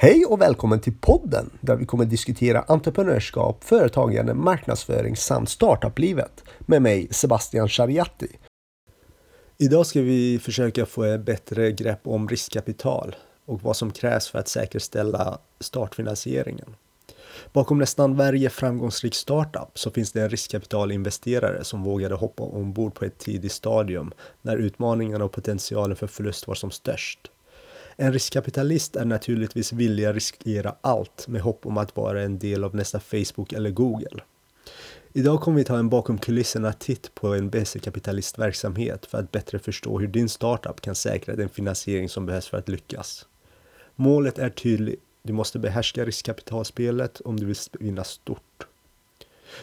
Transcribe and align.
Hej 0.00 0.24
och 0.24 0.40
välkommen 0.40 0.80
till 0.80 0.94
podden 1.00 1.50
där 1.60 1.76
vi 1.76 1.86
kommer 1.86 2.04
diskutera 2.04 2.60
entreprenörskap, 2.60 3.64
företagande, 3.64 4.34
marknadsföring 4.34 5.16
samt 5.16 5.48
startuplivet 5.48 6.44
med 6.60 6.82
mig 6.82 7.08
Sebastian 7.10 7.68
Shariati. 7.68 8.38
Idag 9.56 9.86
ska 9.86 10.00
vi 10.00 10.38
försöka 10.38 10.86
få 10.86 11.02
ett 11.02 11.20
bättre 11.20 11.72
grepp 11.72 12.00
om 12.04 12.28
riskkapital 12.28 13.16
och 13.44 13.62
vad 13.62 13.76
som 13.76 13.90
krävs 13.90 14.28
för 14.28 14.38
att 14.38 14.48
säkerställa 14.48 15.38
startfinansieringen. 15.60 16.76
Bakom 17.52 17.78
nästan 17.78 18.16
varje 18.16 18.50
framgångsrik 18.50 19.14
startup 19.14 19.78
så 19.78 19.90
finns 19.90 20.12
det 20.12 20.22
en 20.22 20.30
riskkapitalinvesterare 20.30 21.64
som 21.64 21.82
vågade 21.82 22.14
hoppa 22.14 22.42
ombord 22.42 22.94
på 22.94 23.04
ett 23.04 23.18
tidigt 23.18 23.52
stadium 23.52 24.12
när 24.42 24.56
utmaningarna 24.56 25.24
och 25.24 25.32
potentialen 25.32 25.96
för 25.96 26.06
förlust 26.06 26.46
var 26.46 26.54
som 26.54 26.70
störst. 26.70 27.30
En 28.00 28.12
riskkapitalist 28.12 28.96
är 28.96 29.04
naturligtvis 29.04 29.72
villig 29.72 30.04
att 30.04 30.14
riskera 30.14 30.74
allt 30.80 31.28
med 31.28 31.40
hopp 31.40 31.66
om 31.66 31.78
att 31.78 31.96
vara 31.96 32.22
en 32.22 32.38
del 32.38 32.64
av 32.64 32.74
nästa 32.74 33.00
Facebook 33.00 33.52
eller 33.52 33.70
Google. 33.70 34.22
Idag 35.12 35.40
kommer 35.40 35.58
vi 35.58 35.64
ta 35.64 35.78
en 35.78 35.88
bakom 35.88 36.18
kulisserna 36.18 36.72
titt 36.72 37.14
på 37.14 37.34
en 37.34 37.50
BC-kapitalistverksamhet 37.50 39.06
för 39.06 39.18
att 39.18 39.32
bättre 39.32 39.58
förstå 39.58 39.98
hur 39.98 40.06
din 40.06 40.28
startup 40.28 40.80
kan 40.80 40.94
säkra 40.94 41.36
den 41.36 41.48
finansiering 41.48 42.08
som 42.08 42.26
behövs 42.26 42.48
för 42.48 42.58
att 42.58 42.68
lyckas. 42.68 43.26
Målet 43.96 44.38
är 44.38 44.50
tydligt. 44.50 45.02
Du 45.22 45.32
måste 45.32 45.58
behärska 45.58 46.04
riskkapitalspelet 46.04 47.20
om 47.20 47.40
du 47.40 47.46
vill 47.46 47.56
vinna 47.80 48.04
stort. 48.04 48.66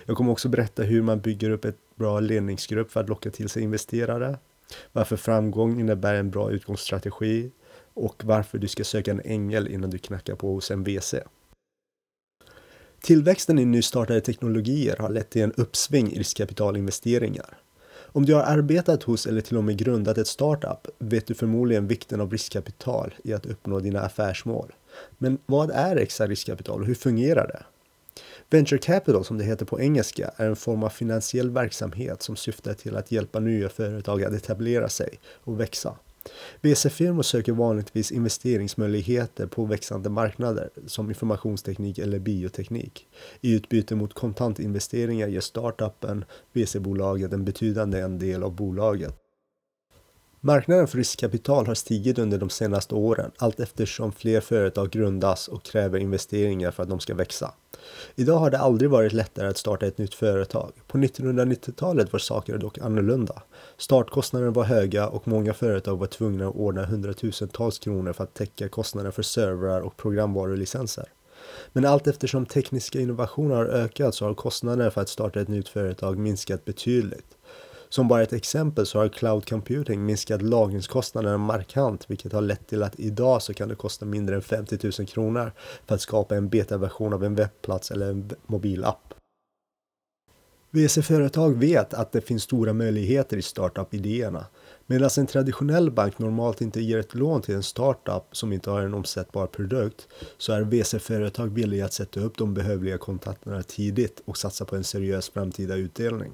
Jag 0.05 0.17
kommer 0.17 0.31
också 0.31 0.49
berätta 0.49 0.83
hur 0.83 1.01
man 1.01 1.19
bygger 1.19 1.49
upp 1.49 1.65
ett 1.65 1.77
bra 1.95 2.19
ledningsgrupp 2.19 2.91
för 2.91 2.99
att 2.99 3.09
locka 3.09 3.29
till 3.29 3.49
sig 3.49 3.63
investerare, 3.63 4.37
varför 4.91 5.17
framgång 5.17 5.79
innebär 5.79 6.13
en 6.13 6.29
bra 6.29 6.51
utgångsstrategi 6.51 7.51
och 7.95 8.23
varför 8.25 8.57
du 8.57 8.67
ska 8.67 8.83
söka 8.83 9.11
en 9.11 9.21
ängel 9.25 9.67
innan 9.67 9.89
du 9.89 9.97
knackar 9.97 10.35
på 10.35 10.53
hos 10.53 10.71
en 10.71 10.83
VC. 10.83 11.15
Tillväxten 13.01 13.59
i 13.59 13.65
nystartade 13.65 14.21
teknologier 14.21 14.97
har 14.97 15.09
lett 15.09 15.29
till 15.29 15.41
en 15.41 15.51
uppsving 15.51 16.11
i 16.11 16.19
riskkapitalinvesteringar. 16.19 17.57
Om 18.15 18.25
du 18.25 18.33
har 18.33 18.43
arbetat 18.43 19.03
hos 19.03 19.25
eller 19.25 19.41
till 19.41 19.57
och 19.57 19.63
med 19.63 19.77
grundat 19.77 20.17
ett 20.17 20.27
startup 20.27 20.87
vet 20.99 21.27
du 21.27 21.33
förmodligen 21.33 21.87
vikten 21.87 22.21
av 22.21 22.31
riskkapital 22.31 23.13
i 23.23 23.33
att 23.33 23.45
uppnå 23.45 23.79
dina 23.79 24.01
affärsmål. 24.01 24.73
Men 25.17 25.37
vad 25.45 25.71
är 25.71 25.95
extra 25.95 26.27
riskkapital 26.27 26.81
och 26.81 26.87
hur 26.87 26.95
fungerar 26.95 27.47
det? 27.47 27.63
Venture 28.49 28.79
capital, 28.79 29.25
som 29.25 29.37
det 29.37 29.43
heter 29.43 29.65
på 29.65 29.81
engelska, 29.81 30.31
är 30.35 30.47
en 30.47 30.55
form 30.55 30.83
av 30.83 30.89
finansiell 30.89 31.49
verksamhet 31.49 32.21
som 32.21 32.35
syftar 32.35 32.73
till 32.73 32.95
att 32.95 33.11
hjälpa 33.11 33.39
nya 33.39 33.69
företag 33.69 34.23
att 34.23 34.33
etablera 34.33 34.89
sig 34.89 35.19
och 35.43 35.59
växa. 35.59 35.95
VC-firmor 36.61 37.23
söker 37.23 37.51
vanligtvis 37.51 38.11
investeringsmöjligheter 38.11 39.47
på 39.47 39.65
växande 39.65 40.09
marknader 40.09 40.69
som 40.87 41.09
informationsteknik 41.09 41.99
eller 41.99 42.19
bioteknik. 42.19 43.07
I 43.41 43.55
utbyte 43.55 43.95
mot 43.95 44.13
kontantinvesteringar 44.13 45.27
ger 45.27 45.41
startupen 45.41 46.25
VC-bolaget 46.53 47.33
en 47.33 47.45
betydande 47.45 48.07
del 48.07 48.43
av 48.43 48.55
bolaget. 48.55 49.24
Marknaden 50.45 50.87
för 50.87 50.97
riskkapital 50.97 51.67
har 51.67 51.75
stigit 51.75 52.19
under 52.19 52.37
de 52.37 52.49
senaste 52.49 52.95
åren 52.95 53.31
allt 53.37 53.59
eftersom 53.59 54.11
fler 54.11 54.41
företag 54.41 54.89
grundas 54.89 55.47
och 55.47 55.63
kräver 55.63 55.99
investeringar 55.99 56.71
för 56.71 56.83
att 56.83 56.89
de 56.89 56.99
ska 56.99 57.15
växa. 57.15 57.53
Idag 58.15 58.37
har 58.37 58.49
det 58.49 58.57
aldrig 58.57 58.89
varit 58.89 59.13
lättare 59.13 59.47
att 59.47 59.57
starta 59.57 59.85
ett 59.85 59.97
nytt 59.97 60.13
företag. 60.13 60.71
På 60.87 60.97
1990-talet 60.97 62.13
var 62.13 62.19
saker 62.19 62.57
dock 62.57 62.77
annorlunda. 62.77 63.41
Startkostnaderna 63.77 64.51
var 64.51 64.63
höga 64.63 65.07
och 65.07 65.27
många 65.27 65.53
företag 65.53 65.97
var 65.97 66.07
tvungna 66.07 66.47
att 66.47 66.55
ordna 66.55 66.85
hundratusentals 66.85 67.79
kronor 67.79 68.13
för 68.13 68.23
att 68.23 68.33
täcka 68.33 68.69
kostnader 68.69 69.11
för 69.11 69.23
servrar 69.23 69.81
och 69.81 69.97
programvarulicenser. 69.97 71.05
Men 71.73 71.85
allt 71.85 72.07
eftersom 72.07 72.45
tekniska 72.45 72.99
innovationer 72.99 73.55
har 73.55 73.65
ökat 73.65 74.15
så 74.15 74.25
har 74.25 74.33
kostnaderna 74.33 74.91
för 74.91 75.01
att 75.01 75.09
starta 75.09 75.41
ett 75.41 75.47
nytt 75.47 75.69
företag 75.69 76.17
minskat 76.17 76.65
betydligt. 76.65 77.35
Som 77.95 78.07
bara 78.07 78.23
ett 78.23 78.33
exempel 78.33 78.85
så 78.85 78.99
har 78.99 79.09
cloud 79.09 79.49
computing 79.49 80.05
minskat 80.05 80.41
lagringskostnaderna 80.41 81.37
markant 81.37 82.05
vilket 82.07 82.33
har 82.33 82.41
lett 82.41 82.67
till 82.67 82.83
att 82.83 82.99
idag 82.99 83.41
så 83.41 83.53
kan 83.53 83.69
det 83.69 83.75
kosta 83.75 84.05
mindre 84.05 84.35
än 84.35 84.41
50 84.41 84.79
000 84.99 85.07
kronor 85.07 85.51
för 85.85 85.95
att 85.95 86.01
skapa 86.01 86.35
en 86.35 86.49
betaversion 86.49 87.13
av 87.13 87.23
en 87.23 87.35
webbplats 87.35 87.91
eller 87.91 88.09
en 88.09 88.29
mobilapp. 88.45 89.13
VC-företag 90.71 91.57
vet 91.57 91.93
att 91.93 92.11
det 92.11 92.21
finns 92.21 92.43
stora 92.43 92.73
möjligheter 92.73 93.37
i 93.37 93.41
startup-idéerna. 93.41 94.45
Medan 94.85 95.09
en 95.17 95.27
traditionell 95.27 95.91
bank 95.91 96.19
normalt 96.19 96.61
inte 96.61 96.81
ger 96.81 96.97
ett 96.97 97.15
lån 97.15 97.41
till 97.41 97.55
en 97.55 97.63
startup 97.63 98.23
som 98.31 98.53
inte 98.53 98.69
har 98.69 98.81
en 98.81 98.93
omsättbar 98.93 99.47
produkt 99.47 100.07
så 100.37 100.53
är 100.53 100.61
VC-företag 100.61 101.47
villiga 101.47 101.85
att 101.85 101.93
sätta 101.93 102.19
upp 102.19 102.37
de 102.37 102.53
behövliga 102.53 102.97
kontakterna 102.97 103.63
tidigt 103.63 104.21
och 104.25 104.37
satsa 104.37 104.65
på 104.65 104.75
en 104.75 104.83
seriös 104.83 105.29
framtida 105.29 105.75
utdelning. 105.75 106.31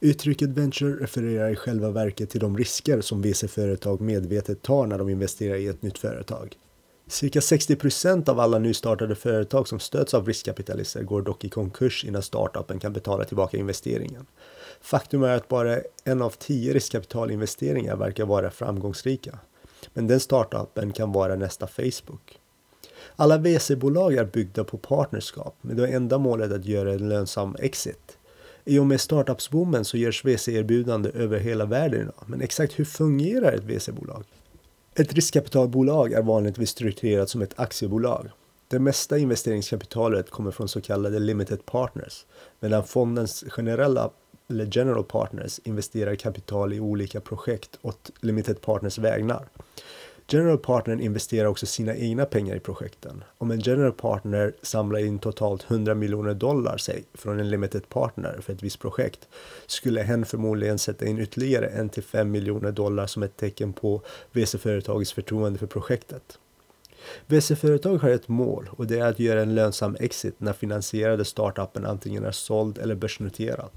Uttrycket 0.00 0.48
venture 0.48 1.02
refererar 1.02 1.50
i 1.50 1.56
själva 1.56 1.90
verket 1.90 2.30
till 2.30 2.40
de 2.40 2.56
risker 2.56 3.00
som 3.00 3.22
VC-företag 3.22 4.00
medvetet 4.00 4.62
tar 4.62 4.86
när 4.86 4.98
de 4.98 5.08
investerar 5.08 5.56
i 5.56 5.66
ett 5.66 5.82
nytt 5.82 5.98
företag. 5.98 6.56
Cirka 7.06 7.40
60 7.40 7.76
procent 7.76 8.28
av 8.28 8.40
alla 8.40 8.58
nystartade 8.58 9.14
företag 9.14 9.68
som 9.68 9.80
stöds 9.80 10.14
av 10.14 10.26
riskkapitalister 10.26 11.02
går 11.02 11.22
dock 11.22 11.44
i 11.44 11.48
konkurs 11.48 12.04
innan 12.04 12.22
startupen 12.22 12.78
kan 12.78 12.92
betala 12.92 13.24
tillbaka 13.24 13.56
investeringen. 13.56 14.26
Faktum 14.80 15.22
är 15.22 15.36
att 15.36 15.48
bara 15.48 15.78
en 16.04 16.22
av 16.22 16.30
tio 16.30 16.72
riskkapitalinvesteringar 16.72 17.96
verkar 17.96 18.24
vara 18.24 18.50
framgångsrika. 18.50 19.38
Men 19.94 20.06
den 20.06 20.20
startupen 20.20 20.92
kan 20.92 21.12
vara 21.12 21.36
nästa 21.36 21.66
Facebook. 21.66 22.38
Alla 23.16 23.38
VC-bolag 23.38 24.14
är 24.14 24.24
byggda 24.24 24.64
på 24.64 24.78
partnerskap 24.78 25.56
med 25.60 25.76
det 25.76 25.88
enda 25.88 26.18
målet 26.18 26.52
att 26.52 26.64
göra 26.64 26.92
en 26.92 27.08
lönsam 27.08 27.56
exit. 27.58 28.18
I 28.64 28.78
och 28.78 28.86
med 28.86 29.00
startupsboomen 29.00 29.84
så 29.84 29.96
görs 29.96 30.24
VC-erbjudande 30.24 31.10
över 31.14 31.38
hela 31.38 31.64
världen 31.64 32.00
idag. 32.00 32.24
Men 32.26 32.40
exakt 32.40 32.78
hur 32.78 32.84
fungerar 32.84 33.52
ett 33.52 33.64
VC-bolag? 33.64 34.24
Ett 34.94 35.12
riskkapitalbolag 35.12 36.12
är 36.12 36.22
vanligtvis 36.22 36.70
strukturerat 36.70 37.30
som 37.30 37.42
ett 37.42 37.60
aktiebolag. 37.60 38.30
Det 38.68 38.78
mesta 38.78 39.18
investeringskapitalet 39.18 40.30
kommer 40.30 40.50
från 40.50 40.68
så 40.68 40.80
kallade 40.80 41.18
limited 41.18 41.66
partners, 41.66 42.26
medan 42.60 42.84
fondens 42.84 43.44
generella 43.48 44.10
eller 44.50 44.68
general 44.70 45.04
partners 45.04 45.60
investerar 45.64 46.14
kapital 46.14 46.72
i 46.72 46.80
olika 46.80 47.20
projekt 47.20 47.78
åt 47.82 48.10
limited 48.20 48.60
partners 48.60 48.98
vägnar. 48.98 49.48
General 50.28 50.58
Partner 50.58 51.00
investerar 51.00 51.46
också 51.48 51.66
sina 51.66 51.96
egna 51.96 52.24
pengar 52.24 52.56
i 52.56 52.60
projekten. 52.60 53.24
Om 53.38 53.50
en 53.50 53.60
General 53.60 53.92
Partner 53.92 54.52
samlar 54.62 54.98
in 54.98 55.18
totalt 55.18 55.70
100 55.70 55.94
miljoner 55.94 56.34
dollar 56.34 56.76
säg, 56.76 57.04
från 57.14 57.40
en 57.40 57.50
limited 57.50 57.88
partner 57.88 58.38
för 58.40 58.52
ett 58.52 58.62
visst 58.62 58.80
projekt 58.80 59.28
skulle 59.66 60.02
hen 60.02 60.24
förmodligen 60.24 60.78
sätta 60.78 61.06
in 61.06 61.18
ytterligare 61.18 61.70
1-5 61.70 62.24
miljoner 62.24 62.72
dollar 62.72 63.06
som 63.06 63.22
ett 63.22 63.36
tecken 63.36 63.72
på 63.72 64.02
VC-företagets 64.32 65.12
förtroende 65.12 65.58
för 65.58 65.66
projektet. 65.66 66.38
VC-företag 67.26 67.98
har 67.98 68.08
ett 68.08 68.28
mål 68.28 68.68
och 68.72 68.86
det 68.86 68.98
är 68.98 69.06
att 69.06 69.18
göra 69.18 69.42
en 69.42 69.54
lönsam 69.54 69.96
exit 70.00 70.34
när 70.38 70.52
finansierade 70.52 71.24
startupen 71.24 71.86
antingen 71.86 72.24
är 72.24 72.32
såld 72.32 72.78
eller 72.78 72.94
börsnoterad. 72.94 73.70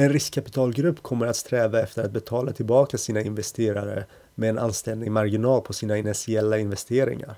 En 0.00 0.12
riskkapitalgrupp 0.12 1.02
kommer 1.02 1.26
att 1.26 1.36
sträva 1.36 1.80
efter 1.80 2.04
att 2.04 2.10
betala 2.10 2.52
tillbaka 2.52 2.98
sina 2.98 3.20
investerare 3.20 4.04
med 4.34 4.50
en 4.50 4.58
anständig 4.58 5.10
marginal 5.10 5.62
på 5.62 5.72
sina 5.72 5.98
initiella 5.98 6.58
investeringar. 6.58 7.36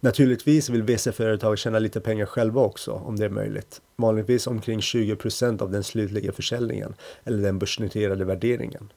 Naturligtvis 0.00 0.68
vill 0.68 0.82
VC-företag 0.82 1.58
tjäna 1.58 1.78
lite 1.78 2.00
pengar 2.00 2.26
själva 2.26 2.60
också 2.60 2.92
om 2.92 3.16
det 3.16 3.24
är 3.24 3.30
möjligt. 3.30 3.80
Vanligtvis 3.96 4.46
omkring 4.46 4.80
20 4.80 5.16
procent 5.16 5.62
av 5.62 5.70
den 5.70 5.84
slutliga 5.84 6.32
försäljningen 6.32 6.94
eller 7.24 7.42
den 7.42 7.58
börsnoterade 7.58 8.24
värderingen. 8.24 8.92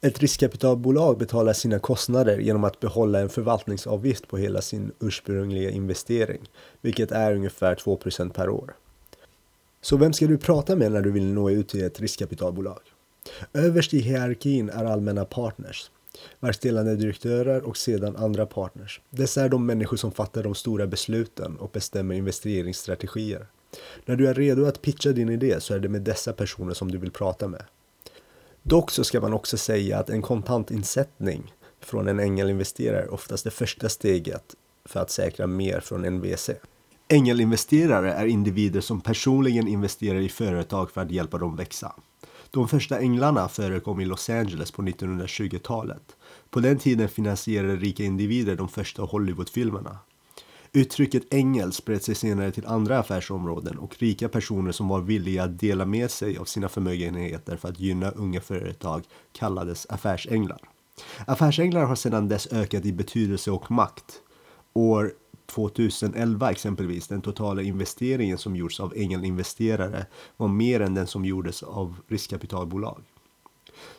Ett 0.00 0.20
riskkapitalbolag 0.20 1.18
betalar 1.18 1.52
sina 1.52 1.78
kostnader 1.78 2.38
genom 2.38 2.64
att 2.64 2.80
behålla 2.80 3.20
en 3.20 3.28
förvaltningsavgift 3.28 4.28
på 4.28 4.36
hela 4.36 4.62
sin 4.62 4.92
ursprungliga 5.00 5.70
investering, 5.70 6.50
vilket 6.80 7.12
är 7.12 7.34
ungefär 7.34 7.74
2% 7.74 8.32
per 8.32 8.48
år. 8.48 8.74
Så 9.86 9.96
vem 9.96 10.12
ska 10.12 10.26
du 10.26 10.38
prata 10.38 10.76
med 10.76 10.92
när 10.92 11.02
du 11.02 11.10
vill 11.10 11.26
nå 11.26 11.50
ut 11.50 11.68
till 11.68 11.84
ett 11.84 12.00
riskkapitalbolag? 12.00 12.80
Överst 13.52 13.94
i 13.94 13.98
hierarkin 13.98 14.70
är 14.70 14.84
allmänna 14.84 15.24
partners, 15.24 15.90
verkställande 16.40 16.96
direktörer 16.96 17.62
och 17.62 17.76
sedan 17.76 18.16
andra 18.16 18.46
partners. 18.46 19.00
Dessa 19.10 19.44
är 19.44 19.48
de 19.48 19.66
människor 19.66 19.96
som 19.96 20.12
fattar 20.12 20.42
de 20.42 20.54
stora 20.54 20.86
besluten 20.86 21.56
och 21.56 21.70
bestämmer 21.70 22.14
investeringsstrategier. 22.14 23.46
När 24.04 24.16
du 24.16 24.28
är 24.28 24.34
redo 24.34 24.66
att 24.66 24.82
pitcha 24.82 25.12
din 25.12 25.28
idé 25.28 25.60
så 25.60 25.74
är 25.74 25.78
det 25.78 25.88
med 25.88 26.02
dessa 26.02 26.32
personer 26.32 26.74
som 26.74 26.90
du 26.90 26.98
vill 26.98 27.10
prata 27.10 27.48
med. 27.48 27.62
Dock 28.62 28.90
så 28.90 29.04
ska 29.04 29.20
man 29.20 29.32
också 29.32 29.56
säga 29.56 29.98
att 29.98 30.10
en 30.10 30.22
kontantinsättning 30.22 31.54
från 31.80 32.08
en 32.08 32.20
ängelinvesterare 32.20 33.02
är 33.02 33.14
oftast 33.14 33.44
det 33.44 33.50
första 33.50 33.88
steget 33.88 34.54
för 34.84 35.00
att 35.00 35.10
säkra 35.10 35.46
mer 35.46 35.80
från 35.80 36.04
en 36.04 36.20
VC. 36.20 36.50
Ängelinvesterare 37.08 38.12
är 38.12 38.26
individer 38.26 38.80
som 38.80 39.00
personligen 39.00 39.68
investerar 39.68 40.20
i 40.20 40.28
företag 40.28 40.90
för 40.90 41.00
att 41.00 41.10
hjälpa 41.10 41.38
dem 41.38 41.56
växa. 41.56 41.92
De 42.50 42.68
första 42.68 42.98
änglarna 42.98 43.48
förekom 43.48 44.00
i 44.00 44.04
Los 44.04 44.30
Angeles 44.30 44.70
på 44.70 44.82
1920-talet. 44.82 46.16
På 46.50 46.60
den 46.60 46.78
tiden 46.78 47.08
finansierade 47.08 47.76
rika 47.76 48.04
individer 48.04 48.56
de 48.56 48.68
första 48.68 49.02
Hollywoodfilmerna. 49.02 49.98
Uttrycket 50.72 51.34
ängel 51.34 51.72
spred 51.72 52.02
sig 52.02 52.14
senare 52.14 52.50
till 52.50 52.66
andra 52.66 52.98
affärsområden 52.98 53.78
och 53.78 53.96
rika 53.98 54.28
personer 54.28 54.72
som 54.72 54.88
var 54.88 55.00
villiga 55.00 55.44
att 55.44 55.58
dela 55.58 55.84
med 55.84 56.10
sig 56.10 56.38
av 56.38 56.44
sina 56.44 56.68
förmögenheter 56.68 57.56
för 57.56 57.68
att 57.68 57.80
gynna 57.80 58.10
unga 58.10 58.40
företag 58.40 59.04
kallades 59.32 59.86
affärsänglar. 59.90 60.60
Affärsänglar 61.26 61.84
har 61.84 61.96
sedan 61.96 62.28
dess 62.28 62.52
ökat 62.52 62.84
i 62.84 62.92
betydelse 62.92 63.50
och 63.50 63.70
makt. 63.70 64.20
År 64.72 65.12
2011 65.46 66.50
exempelvis, 66.50 67.08
den 67.08 67.22
totala 67.22 67.62
investeringen 67.62 68.38
som 68.38 68.56
gjorts 68.56 68.80
av 68.80 68.92
ängelinvesterare 68.96 70.06
var 70.36 70.48
mer 70.48 70.80
än 70.80 70.94
den 70.94 71.06
som 71.06 71.24
gjordes 71.24 71.62
av 71.62 71.96
riskkapitalbolag. 72.08 73.02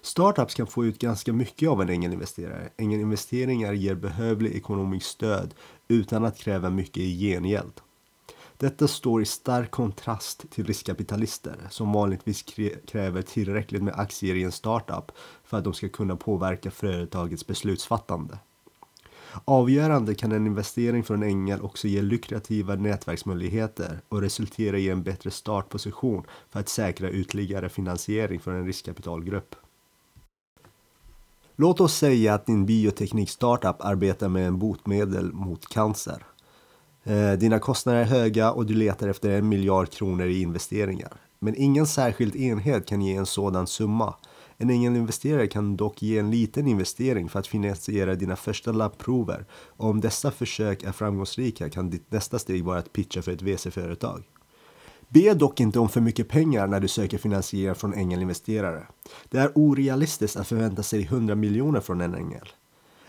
Startups 0.02 0.56
kan 0.56 0.68
få 0.68 0.86
ut 0.86 1.00
ganska 1.00 1.34
mycket 1.34 1.70
av 1.70 1.82
en 1.82 1.90
ängelinvesterare. 1.90 2.70
Ängelinvesteringar 2.78 3.74
ger 3.74 3.96
behövlig 3.96 4.56
ekonomiskt 4.56 5.08
stöd 5.08 5.54
utan 5.88 6.26
att 6.26 6.38
kräva 6.38 6.70
mycket 6.70 7.04
i 7.04 7.20
gengäld. 7.20 7.82
Detta 8.58 8.88
står 8.88 9.22
i 9.22 9.26
stark 9.26 9.72
kontrast 9.72 10.50
till 10.50 10.66
riskkapitalister 10.66 11.56
som 11.70 11.94
vanligtvis 11.94 12.44
kräver 12.88 13.22
tillräckligt 13.22 13.84
med 13.84 14.00
aktier 14.00 14.36
i 14.36 14.44
en 14.44 14.52
startup 14.52 15.12
för 15.44 15.58
att 15.58 15.64
de 15.64 15.74
ska 15.74 15.90
kunna 15.90 16.16
påverka 16.16 16.72
företagets 16.72 17.48
beslutsfattande. 17.48 18.38
Avgörande 19.45 20.15
kan 20.15 20.31
en 20.31 20.47
investering 20.47 21.03
från 21.03 21.24
Engel 21.24 21.62
också 21.62 21.88
ge 21.88 22.01
lukrativa 22.01 22.75
nätverksmöjligheter 22.75 24.00
och 24.09 24.21
resultera 24.21 24.77
i 24.77 24.89
en 24.89 25.03
bättre 25.03 25.31
startposition 25.31 26.24
för 26.50 26.59
att 26.59 26.69
säkra 26.69 27.12
ytterligare 27.12 27.69
finansiering 27.69 28.39
från 28.39 28.56
en 28.56 28.65
riskkapitalgrupp. 28.65 29.56
Låt 31.56 31.81
oss 31.81 31.97
säga 31.97 32.33
att 32.33 32.45
din 32.45 32.65
bioteknik-startup 32.65 33.75
arbetar 33.79 34.29
med 34.29 34.47
en 34.47 34.59
botemedel 34.59 35.33
mot 35.33 35.68
cancer. 35.68 36.24
Eh, 37.03 37.31
dina 37.31 37.59
kostnader 37.59 38.00
är 38.00 38.06
höga 38.06 38.51
och 38.51 38.65
du 38.65 38.74
letar 38.74 39.07
efter 39.07 39.29
en 39.29 39.50
miljard 39.50 39.89
kronor 39.89 40.25
i 40.25 40.41
investeringar. 40.41 41.12
Men 41.39 41.56
ingen 41.56 41.88
särskild 41.88 42.35
enhet 42.35 42.88
kan 42.88 43.01
ge 43.01 43.15
en 43.15 43.25
sådan 43.25 43.68
summa. 43.68 44.13
En 44.57 44.69
ängelinvesterare 44.69 45.48
kan 45.48 45.77
dock 45.77 46.01
ge 46.01 46.18
en 46.18 46.31
liten 46.31 46.68
investering 46.68 47.30
för 47.30 47.39
att 47.39 47.48
finansiera 47.48 48.15
dina 48.15 48.36
första 48.36 48.71
labbprover. 48.71 49.45
Och 49.51 49.89
om 49.89 50.01
dessa 50.01 50.31
försök 50.31 50.83
är 50.83 50.92
framgångsrika 50.92 51.69
kan 51.69 51.89
ditt 51.89 52.12
nästa 52.12 52.39
steg 52.39 52.63
vara 52.63 52.80
att 52.80 52.94
pitcha 52.94 53.21
för 53.21 53.31
ett 53.31 53.42
VC-företag. 53.42 54.24
Be 55.09 55.33
dock 55.33 55.59
inte 55.59 55.80
om 55.80 55.89
för 55.89 56.01
mycket 56.01 56.30
pengar 56.30 56.68
när 56.68 56.80
du 56.80 56.88
söker 56.88 57.18
finansiering 57.18 57.75
från 57.75 57.94
ängelinvesterare. 57.94 58.88
Det 59.30 59.38
är 59.38 59.51
orealistiskt 59.56 60.38
att 60.38 60.48
förvänta 60.48 60.83
sig 60.83 61.03
100 61.03 61.36
miljoner 61.36 61.80
från 61.80 62.01
en 62.01 62.15
ängel. 62.15 62.50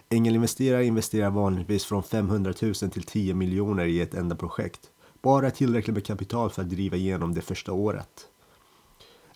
Ängelinvesterare 0.08 0.84
investerar 0.84 1.30
vanligtvis 1.30 1.84
från 1.84 2.02
500 2.02 2.54
000 2.62 2.74
till 2.74 3.02
10 3.02 3.34
miljoner 3.34 3.84
i 3.84 4.00
ett 4.00 4.14
enda 4.14 4.36
projekt. 4.36 4.80
Bara 5.22 5.50
tillräckligt 5.50 5.94
med 5.94 6.06
kapital 6.06 6.50
för 6.50 6.62
att 6.62 6.70
driva 6.70 6.96
igenom 6.96 7.34
det 7.34 7.40
första 7.40 7.72
året. 7.72 8.28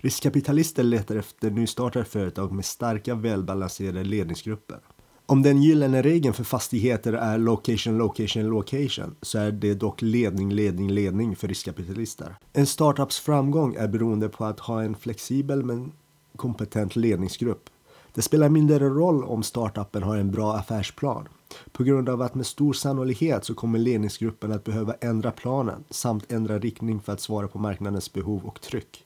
Riskkapitalister 0.04 0.82
letar 0.82 1.16
efter 1.16 1.50
nystartade 1.50 2.04
företag 2.04 2.52
med 2.52 2.64
starka 2.64 3.14
välbalanserade 3.14 4.04
ledningsgrupper. 4.04 4.78
Om 5.26 5.42
den 5.42 5.62
gyllene 5.62 6.02
regeln 6.02 6.34
för 6.34 6.44
fastigheter 6.44 7.12
är 7.12 7.38
location, 7.38 7.98
location, 7.98 8.46
location 8.46 9.14
så 9.22 9.38
är 9.38 9.52
det 9.52 9.74
dock 9.74 10.02
ledning, 10.02 10.52
ledning, 10.52 10.90
ledning 10.90 11.36
för 11.36 11.48
riskkapitalister. 11.48 12.36
En 12.52 12.66
startups 12.66 13.18
framgång 13.18 13.74
är 13.74 13.88
beroende 13.88 14.28
på 14.28 14.44
att 14.44 14.60
ha 14.60 14.82
en 14.82 14.94
flexibel 14.94 15.64
men 15.64 15.92
kompetent 16.36 16.96
ledningsgrupp. 16.96 17.70
Det 18.14 18.22
spelar 18.22 18.48
mindre 18.48 18.78
roll 18.78 19.24
om 19.24 19.42
startupen 19.42 20.02
har 20.02 20.16
en 20.16 20.30
bra 20.30 20.56
affärsplan. 20.56 21.28
På 21.72 21.84
grund 21.84 22.08
av 22.08 22.22
att 22.22 22.34
med 22.34 22.46
stor 22.46 22.72
sannolikhet 22.72 23.44
så 23.44 23.54
kommer 23.54 23.78
ledningsgruppen 23.78 24.52
att 24.52 24.64
behöva 24.64 24.94
ändra 25.00 25.30
planen 25.30 25.84
samt 25.90 26.32
ändra 26.32 26.58
riktning 26.58 27.00
för 27.00 27.12
att 27.12 27.20
svara 27.20 27.48
på 27.48 27.58
marknadens 27.58 28.12
behov 28.12 28.44
och 28.44 28.60
tryck. 28.60 29.04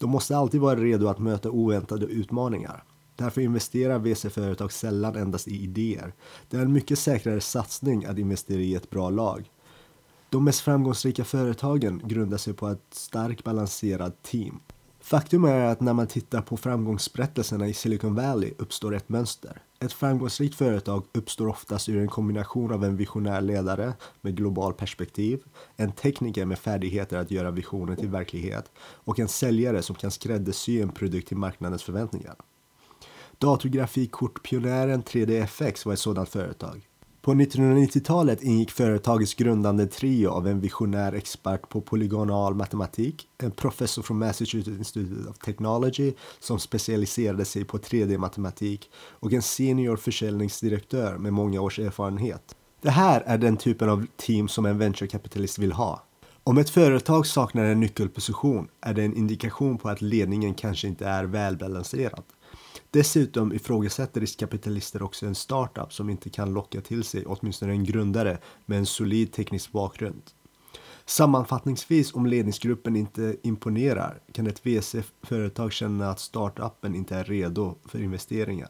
De 0.00 0.10
måste 0.10 0.36
alltid 0.36 0.60
vara 0.60 0.80
redo 0.80 1.08
att 1.08 1.18
möta 1.18 1.50
oväntade 1.50 2.06
utmaningar. 2.06 2.84
Därför 3.16 3.40
investerar 3.40 3.98
VC-företag 3.98 4.72
sällan 4.72 5.16
endast 5.16 5.48
i 5.48 5.62
idéer. 5.62 6.14
Det 6.48 6.56
är 6.56 6.62
en 6.62 6.72
mycket 6.72 6.98
säkrare 6.98 7.40
satsning 7.40 8.04
att 8.04 8.18
investera 8.18 8.60
i 8.60 8.74
ett 8.74 8.90
bra 8.90 9.10
lag. 9.10 9.50
De 10.30 10.44
mest 10.44 10.60
framgångsrika 10.60 11.24
företagen 11.24 12.02
grundar 12.04 12.38
sig 12.38 12.54
på 12.54 12.68
ett 12.68 12.86
starkt 12.90 13.44
balanserat 13.44 14.22
team. 14.22 14.60
Faktum 15.02 15.44
är 15.44 15.64
att 15.64 15.80
när 15.80 15.92
man 15.92 16.06
tittar 16.06 16.42
på 16.42 16.56
framgångsberättelserna 16.56 17.68
i 17.68 17.74
Silicon 17.74 18.14
Valley 18.14 18.52
uppstår 18.58 18.94
ett 18.94 19.08
mönster. 19.08 19.62
Ett 19.78 19.92
framgångsrikt 19.92 20.54
företag 20.54 21.04
uppstår 21.12 21.48
oftast 21.48 21.88
ur 21.88 22.00
en 22.00 22.08
kombination 22.08 22.72
av 22.72 22.84
en 22.84 22.96
visionär 22.96 23.40
ledare 23.40 23.92
med 24.20 24.36
global 24.36 24.72
perspektiv, 24.74 25.42
en 25.76 25.92
tekniker 25.92 26.44
med 26.44 26.58
färdigheter 26.58 27.16
att 27.16 27.30
göra 27.30 27.50
visionen 27.50 27.96
till 27.96 28.08
verklighet 28.08 28.70
och 28.78 29.18
en 29.18 29.28
säljare 29.28 29.82
som 29.82 29.96
kan 29.96 30.10
skräddarsy 30.10 30.80
en 30.80 30.92
produkt 30.92 31.28
till 31.28 31.36
marknadens 31.36 31.82
förväntningar. 31.82 32.34
Datorgrafikkortpionjären 33.38 35.02
3DFX 35.02 35.86
var 35.86 35.92
ett 35.92 35.98
sådant 35.98 36.28
företag. 36.28 36.89
På 37.22 37.34
1990-talet 37.34 38.42
ingick 38.42 38.70
företagets 38.70 39.34
grundande 39.34 39.86
trio 39.86 40.28
av 40.28 40.48
en 40.48 40.60
visionär 40.60 41.12
expert 41.12 41.68
på 41.68 41.80
polygonal 41.80 42.54
matematik, 42.54 43.28
en 43.38 43.50
professor 43.50 44.02
från 44.02 44.18
Massachusetts 44.18 44.78
Institute 44.78 45.30
of 45.30 45.38
Technology 45.38 46.12
som 46.38 46.58
specialiserade 46.58 47.44
sig 47.44 47.64
på 47.64 47.78
3D-matematik 47.78 48.90
och 48.94 49.32
en 49.32 49.42
senior 49.42 49.96
försäljningsdirektör 49.96 51.18
med 51.18 51.32
många 51.32 51.60
års 51.60 51.78
erfarenhet. 51.78 52.56
Det 52.82 52.90
här 52.90 53.22
är 53.26 53.38
den 53.38 53.56
typen 53.56 53.88
av 53.88 54.06
team 54.16 54.48
som 54.48 54.66
en 54.66 54.78
venturekapitalist 54.78 55.58
vill 55.58 55.72
ha. 55.72 56.06
Om 56.44 56.58
ett 56.58 56.70
företag 56.70 57.26
saknar 57.26 57.64
en 57.64 57.80
nyckelposition 57.80 58.68
är 58.80 58.94
det 58.94 59.02
en 59.02 59.16
indikation 59.16 59.78
på 59.78 59.88
att 59.88 60.02
ledningen 60.02 60.54
kanske 60.54 60.88
inte 60.88 61.06
är 61.06 61.24
välbalanserad. 61.24 62.24
Dessutom 62.92 63.52
ifrågasätter 63.52 64.20
riskkapitalister 64.20 65.02
också 65.02 65.26
en 65.26 65.34
startup 65.34 65.92
som 65.92 66.10
inte 66.10 66.30
kan 66.30 66.52
locka 66.52 66.80
till 66.80 67.04
sig 67.04 67.24
åtminstone 67.26 67.72
en 67.72 67.84
grundare 67.84 68.38
med 68.66 68.78
en 68.78 68.86
solid 68.86 69.32
teknisk 69.32 69.72
bakgrund. 69.72 70.22
Sammanfattningsvis, 71.04 72.14
om 72.14 72.26
ledningsgruppen 72.26 72.96
inte 72.96 73.36
imponerar 73.42 74.20
kan 74.32 74.46
ett 74.46 74.66
VC-företag 74.66 75.72
känna 75.72 76.10
att 76.10 76.20
startupen 76.20 76.94
inte 76.94 77.16
är 77.16 77.24
redo 77.24 77.74
för 77.84 78.02
investeringar. 78.02 78.68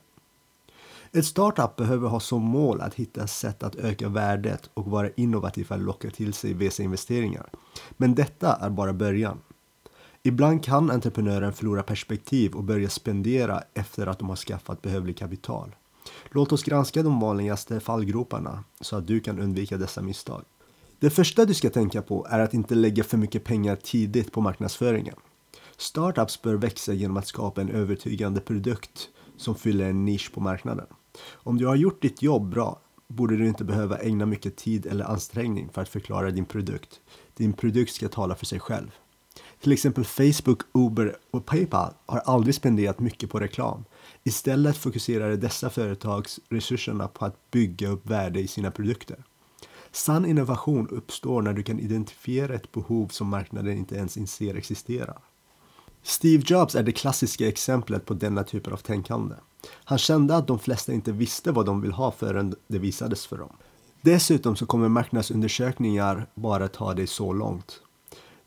Ett 1.12 1.24
startup 1.24 1.76
behöver 1.76 2.08
ha 2.08 2.20
som 2.20 2.42
mål 2.42 2.80
att 2.80 2.94
hitta 2.94 3.26
sätt 3.26 3.62
att 3.62 3.76
öka 3.76 4.08
värdet 4.08 4.70
och 4.74 4.86
vara 4.86 5.10
innovativ 5.16 5.64
för 5.64 5.74
att 5.74 5.80
locka 5.80 6.10
till 6.10 6.32
sig 6.32 6.54
VC-investeringar. 6.54 7.50
Men 7.90 8.14
detta 8.14 8.52
är 8.56 8.70
bara 8.70 8.92
början. 8.92 9.38
Ibland 10.22 10.64
kan 10.64 10.90
entreprenören 10.90 11.52
förlora 11.52 11.82
perspektiv 11.82 12.54
och 12.54 12.64
börja 12.64 12.88
spendera 12.88 13.62
efter 13.74 14.06
att 14.06 14.18
de 14.18 14.28
har 14.28 14.36
skaffat 14.36 14.82
behövlig 14.82 15.18
kapital. 15.18 15.76
Låt 16.30 16.52
oss 16.52 16.62
granska 16.62 17.02
de 17.02 17.20
vanligaste 17.20 17.80
fallgroparna 17.80 18.64
så 18.80 18.96
att 18.96 19.06
du 19.06 19.20
kan 19.20 19.38
undvika 19.38 19.76
dessa 19.76 20.02
misstag. 20.02 20.44
Det 20.98 21.10
första 21.10 21.44
du 21.44 21.54
ska 21.54 21.70
tänka 21.70 22.02
på 22.02 22.26
är 22.30 22.38
att 22.38 22.54
inte 22.54 22.74
lägga 22.74 23.04
för 23.04 23.16
mycket 23.16 23.44
pengar 23.44 23.76
tidigt 23.76 24.32
på 24.32 24.40
marknadsföringen. 24.40 25.14
Startups 25.76 26.42
bör 26.42 26.54
växa 26.54 26.92
genom 26.92 27.16
att 27.16 27.26
skapa 27.26 27.60
en 27.60 27.70
övertygande 27.70 28.40
produkt 28.40 29.08
som 29.36 29.54
fyller 29.54 29.90
en 29.90 30.04
nisch 30.04 30.32
på 30.34 30.40
marknaden. 30.40 30.86
Om 31.32 31.58
du 31.58 31.66
har 31.66 31.76
gjort 31.76 32.02
ditt 32.02 32.22
jobb 32.22 32.48
bra 32.48 32.80
borde 33.08 33.36
du 33.36 33.46
inte 33.46 33.64
behöva 33.64 33.98
ägna 33.98 34.26
mycket 34.26 34.56
tid 34.56 34.86
eller 34.86 35.04
ansträngning 35.04 35.68
för 35.72 35.82
att 35.82 35.88
förklara 35.88 36.30
din 36.30 36.44
produkt. 36.44 37.00
Din 37.36 37.52
produkt 37.52 37.92
ska 37.92 38.08
tala 38.08 38.34
för 38.34 38.46
sig 38.46 38.60
själv. 38.60 38.90
Till 39.62 39.72
exempel 39.72 40.04
Facebook, 40.04 40.62
Uber 40.74 41.16
och 41.30 41.46
Paypal 41.46 41.92
har 42.06 42.18
aldrig 42.18 42.54
spenderat 42.54 43.00
mycket 43.00 43.30
på 43.30 43.40
reklam. 43.40 43.84
Istället 44.24 44.76
fokuserade 44.76 45.36
dessa 45.36 45.70
företags 45.70 46.40
resurserna 46.48 47.08
på 47.08 47.24
att 47.24 47.50
bygga 47.50 47.88
upp 47.88 48.06
värde 48.06 48.40
i 48.40 48.48
sina 48.48 48.70
produkter. 48.70 49.24
Sann 49.92 50.26
innovation 50.26 50.88
uppstår 50.88 51.42
när 51.42 51.52
du 51.52 51.62
kan 51.62 51.80
identifiera 51.80 52.54
ett 52.54 52.72
behov 52.72 53.08
som 53.08 53.28
marknaden 53.28 53.78
inte 53.78 53.94
ens 53.94 54.16
inser 54.16 54.54
existerar. 54.54 55.18
Steve 56.02 56.42
Jobs 56.46 56.74
är 56.74 56.82
det 56.82 56.92
klassiska 56.92 57.48
exemplet 57.48 58.06
på 58.06 58.14
denna 58.14 58.44
typ 58.44 58.66
av 58.66 58.76
tänkande. 58.76 59.34
Han 59.84 59.98
kände 59.98 60.36
att 60.36 60.46
de 60.46 60.58
flesta 60.58 60.92
inte 60.92 61.12
visste 61.12 61.52
vad 61.52 61.66
de 61.66 61.80
vill 61.80 61.92
ha 61.92 62.10
förrän 62.10 62.54
det 62.66 62.78
visades 62.78 63.26
för 63.26 63.38
dem. 63.38 63.56
Dessutom 64.02 64.56
så 64.56 64.66
kommer 64.66 64.88
marknadsundersökningar 64.88 66.26
bara 66.34 66.68
ta 66.68 66.94
dig 66.94 67.06
så 67.06 67.32
långt. 67.32 67.80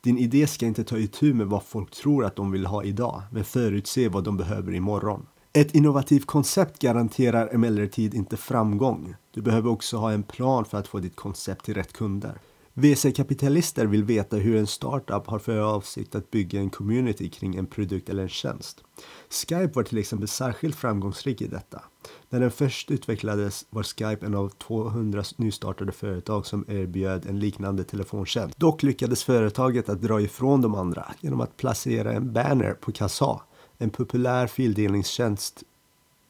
Din 0.04 0.18
idé 0.18 0.48
ska 0.48 0.66
inte 0.66 0.84
ta 0.84 0.98
itu 0.98 1.34
med 1.34 1.48
vad 1.48 1.64
folk 1.64 1.92
tror 1.92 2.26
att 2.26 2.36
de 2.36 2.52
vill 2.52 2.66
ha 2.66 2.84
idag, 2.84 3.22
men 3.32 3.44
förutse 3.44 4.10
vad 4.10 4.24
de 4.24 4.38
behöver 4.38 4.74
imorgon. 4.74 5.26
Ett 5.54 5.76
innovativt 5.76 6.26
koncept 6.26 6.80
garanterar 6.80 7.54
emellertid 7.54 8.14
inte 8.14 8.38
framgång. 8.38 9.16
Du 9.32 9.42
behöver 9.42 9.70
också 9.70 9.98
ha 9.98 10.12
en 10.12 10.24
plan 10.24 10.66
för 10.66 10.78
att 10.78 10.88
få 10.88 11.00
ditt 11.00 11.16
koncept 11.16 11.66
till 11.66 11.74
rätt 11.74 11.94
kunder. 11.94 12.38
VC-kapitalister 12.76 13.86
vill 13.86 14.04
veta 14.04 14.36
hur 14.36 14.56
en 14.56 14.68
startup 14.68 15.28
har 15.28 15.40
för 15.40 15.58
avsikt 15.58 16.16
att 16.16 16.32
bygga 16.32 16.60
en 16.60 16.70
community 16.70 17.30
kring 17.30 17.56
en 17.56 17.66
produkt 17.66 18.10
eller 18.10 18.24
en 18.24 18.30
tjänst. 18.30 18.84
Skype 19.30 19.72
var 19.74 19.84
till 19.84 19.98
exempel 19.98 20.28
särskilt 20.28 20.76
framgångsrik 20.76 21.42
i 21.42 21.48
detta. 21.48 21.82
När 22.30 22.40
den 22.40 22.52
först 22.52 22.92
utvecklades 22.92 23.66
var 23.70 23.84
Skype 23.84 24.26
en 24.26 24.36
av 24.36 24.50
200 24.50 25.24
nystartade 25.38 25.92
företag 25.92 26.46
som 26.46 26.66
erbjöd 26.68 27.26
en 27.26 27.40
liknande 27.40 27.84
telefontjänst. 27.84 28.60
Dock 28.60 28.84
lyckades 28.84 29.24
företaget 29.24 29.90
att 29.90 30.02
dra 30.02 30.22
ifrån 30.22 30.62
de 30.62 30.76
andra 30.76 31.14
genom 31.22 31.42
att 31.42 31.58
placera 31.58 32.14
en 32.14 32.34
banner 32.34 32.74
på 32.74 32.92
KASA, 32.92 33.42
en 33.78 33.90
populär 33.90 34.48
fildelningstjänst 34.48 35.64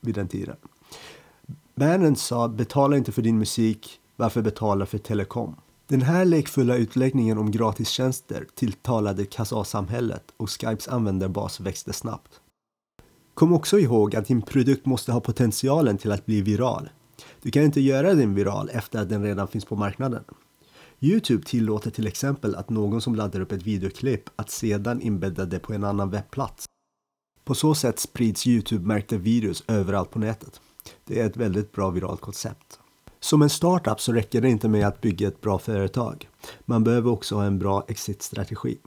vid 0.01 0.15
den 0.15 0.27
tiden. 0.27 0.55
Bannern 1.75 2.15
sa 2.15 2.47
“betala 2.47 2.97
inte 2.97 3.11
för 3.11 3.21
din 3.21 3.37
musik, 3.37 3.99
varför 4.15 4.41
betala 4.41 4.85
för 4.85 4.97
telekom?” 4.97 5.55
Den 5.87 6.01
här 6.01 6.25
lekfulla 6.25 6.75
utläggningen 6.75 7.37
om 7.37 7.51
gratistjänster 7.51 8.47
tilltalade 8.55 9.25
kassasamhället 9.25 10.23
och 10.37 10.49
Skypes 10.49 10.87
användarbas 10.87 11.59
växte 11.59 11.93
snabbt. 11.93 12.41
Kom 13.33 13.53
också 13.53 13.79
ihåg 13.79 14.15
att 14.15 14.27
din 14.27 14.41
produkt 14.41 14.85
måste 14.85 15.11
ha 15.11 15.19
potentialen 15.19 15.97
till 15.97 16.11
att 16.11 16.25
bli 16.25 16.41
viral. 16.41 16.89
Du 17.41 17.51
kan 17.51 17.63
inte 17.63 17.81
göra 17.81 18.13
den 18.13 18.35
viral 18.35 18.69
efter 18.73 18.99
att 18.99 19.09
den 19.09 19.23
redan 19.23 19.47
finns 19.47 19.65
på 19.65 19.75
marknaden. 19.75 20.23
Youtube 20.99 21.43
tillåter 21.43 21.91
till 21.91 22.07
exempel 22.07 22.55
att 22.55 22.69
någon 22.69 23.01
som 23.01 23.15
laddar 23.15 23.39
upp 23.39 23.51
ett 23.51 23.63
videoklipp 23.63 24.29
att 24.35 24.49
sedan 24.49 25.01
inbädda 25.01 25.45
det 25.45 25.59
på 25.59 25.73
en 25.73 25.83
annan 25.83 26.09
webbplats. 26.09 26.65
På 27.43 27.55
så 27.55 27.75
sätt 27.75 27.99
sprids 27.99 28.47
Youtube-märkta 28.47 29.17
videos 29.17 29.63
överallt 29.67 30.11
på 30.11 30.19
nätet. 30.19 30.61
Det 31.05 31.19
är 31.19 31.25
ett 31.25 31.37
väldigt 31.37 31.71
bra 31.71 31.89
viralt 31.89 32.21
koncept. 32.21 32.79
Som 33.23 33.41
en 33.41 33.49
startup 33.49 34.01
så 34.01 34.13
räcker 34.13 34.41
det 34.41 34.49
inte 34.49 34.67
med 34.67 34.87
att 34.87 35.01
bygga 35.01 35.27
ett 35.27 35.41
bra 35.41 35.59
företag. 35.59 36.29
Man 36.65 36.83
behöver 36.83 37.11
också 37.11 37.35
ha 37.35 37.43
en 37.45 37.59
bra 37.59 37.85
exitstrategi. 37.87 38.77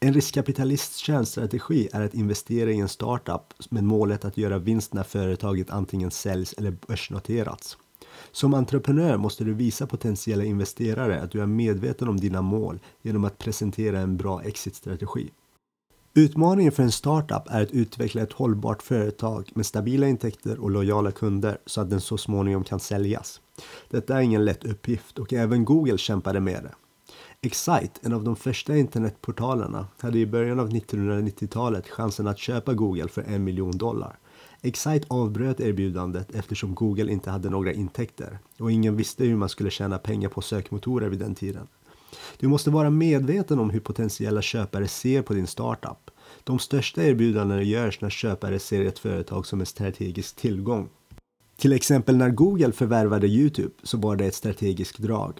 En 0.00 0.14
riskkapitalists 0.14 0.96
kärnstrategi 0.96 1.88
är 1.92 2.00
att 2.00 2.14
investera 2.14 2.70
i 2.70 2.80
en 2.80 2.88
startup 2.88 3.42
med 3.70 3.84
målet 3.84 4.24
att 4.24 4.36
göra 4.36 4.58
vinst 4.58 4.94
när 4.94 5.02
företaget 5.02 5.70
antingen 5.70 6.10
säljs 6.10 6.52
eller 6.52 6.70
börsnoterats. 6.70 7.76
Som 8.32 8.54
entreprenör 8.54 9.16
måste 9.16 9.44
du 9.44 9.54
visa 9.54 9.86
potentiella 9.86 10.44
investerare 10.44 11.22
att 11.22 11.30
du 11.30 11.42
är 11.42 11.46
medveten 11.46 12.08
om 12.08 12.20
dina 12.20 12.42
mål 12.42 12.78
genom 13.02 13.24
att 13.24 13.38
presentera 13.38 14.00
en 14.00 14.16
bra 14.16 14.42
exitstrategi. 14.42 15.30
Utmaningen 16.14 16.72
för 16.72 16.82
en 16.82 16.92
startup 16.92 17.42
är 17.46 17.62
att 17.62 17.70
utveckla 17.70 18.22
ett 18.22 18.32
hållbart 18.32 18.82
företag 18.82 19.50
med 19.54 19.66
stabila 19.66 20.08
intäkter 20.08 20.58
och 20.58 20.70
lojala 20.70 21.10
kunder 21.10 21.58
så 21.66 21.80
att 21.80 21.90
den 21.90 22.00
så 22.00 22.18
småningom 22.18 22.64
kan 22.64 22.80
säljas. 22.80 23.40
Detta 23.88 24.16
är 24.16 24.20
ingen 24.20 24.44
lätt 24.44 24.64
uppgift 24.64 25.18
och 25.18 25.32
även 25.32 25.64
Google 25.64 25.98
kämpade 25.98 26.40
med 26.40 26.62
det. 26.62 26.74
Excite, 27.42 28.00
en 28.02 28.12
av 28.12 28.24
de 28.24 28.36
första 28.36 28.76
internetportalerna, 28.76 29.86
hade 29.98 30.18
i 30.18 30.26
början 30.26 30.60
av 30.60 30.70
1990-talet 30.70 31.88
chansen 31.88 32.26
att 32.26 32.38
köpa 32.38 32.74
Google 32.74 33.08
för 33.08 33.22
en 33.22 33.44
miljon 33.44 33.78
dollar. 33.78 34.18
Excite 34.62 35.06
avbröt 35.08 35.60
erbjudandet 35.60 36.34
eftersom 36.34 36.74
Google 36.74 37.12
inte 37.12 37.30
hade 37.30 37.50
några 37.50 37.72
intäkter 37.72 38.38
och 38.58 38.72
ingen 38.72 38.96
visste 38.96 39.24
hur 39.24 39.36
man 39.36 39.48
skulle 39.48 39.70
tjäna 39.70 39.98
pengar 39.98 40.28
på 40.28 40.40
sökmotorer 40.40 41.08
vid 41.08 41.18
den 41.18 41.34
tiden. 41.34 41.66
Du 42.38 42.48
måste 42.48 42.70
vara 42.70 42.90
medveten 42.90 43.58
om 43.58 43.70
hur 43.70 43.80
potentiella 43.80 44.42
köpare 44.42 44.88
ser 44.88 45.22
på 45.22 45.34
din 45.34 45.46
startup. 45.46 46.10
De 46.44 46.58
största 46.58 47.02
erbjudandena 47.02 47.62
görs 47.62 48.00
när 48.00 48.10
köpare 48.10 48.58
ser 48.58 48.84
ett 48.84 48.98
företag 48.98 49.46
som 49.46 49.60
en 49.60 49.66
strategisk 49.66 50.36
tillgång. 50.36 50.88
Till 51.60 51.72
exempel 51.72 52.16
när 52.16 52.30
Google 52.30 52.72
förvärvade 52.72 53.26
Youtube 53.26 53.74
så 53.82 53.98
var 53.98 54.16
det 54.16 54.24
ett 54.24 54.34
strategiskt 54.34 54.98
drag 54.98 55.32